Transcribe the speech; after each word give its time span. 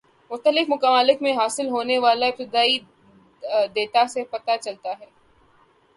مختلف 0.31 0.69
ممالک 0.69 1.17
سے 1.19 1.31
حاصل 1.33 1.67
ہونے 1.69 1.97
والے 1.99 2.27
ابتدائی 2.27 2.77
دیتا 3.75 4.05
سے 4.07 4.23
پتہ 4.31 4.51
چلتا 4.61 4.93
ہے 4.99 5.05